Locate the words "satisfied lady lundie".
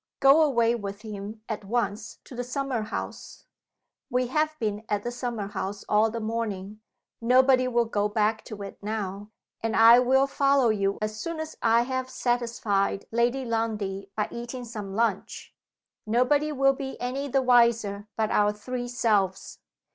12.09-14.09